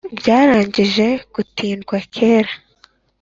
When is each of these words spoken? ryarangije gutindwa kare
ryarangije 0.17 1.07
gutindwa 1.33 1.97
kare 2.13 2.51